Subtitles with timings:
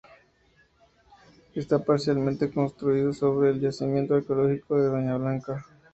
[1.53, 5.63] Está parcialmente construido sobre el yacimiento arqueológico de Doña Blanca.